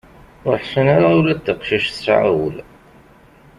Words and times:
Ur 0.47 0.55
ḥsin 0.61 0.87
ara 0.95 1.07
ula 1.17 1.33
d 1.37 1.39
taqcict 1.45 1.89
tesɛa 1.93 2.29
ul. 2.45 2.55